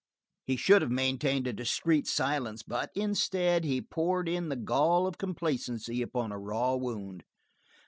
[0.47, 5.19] He should have maintained a discreet silence, but instead, he poured in the gall of
[5.19, 7.23] complacency upon a raw wound.